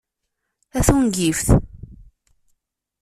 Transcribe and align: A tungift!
A 0.77 0.79
tungift! 0.87 1.47